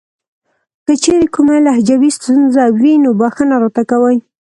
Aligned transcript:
کچېرې 0.85 1.27
کومه 1.35 1.55
لهجوي 1.67 2.09
ستونزه 2.17 2.63
وي 2.79 2.93
نو 3.03 3.09
بښنه 3.19 3.55
راته 3.63 3.83
کوئ. 3.89 4.17